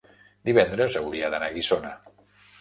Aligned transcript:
divendres 0.49 0.97
hauria 1.01 1.29
d'anar 1.35 1.51
a 1.53 1.55
Guissona. 1.59 1.93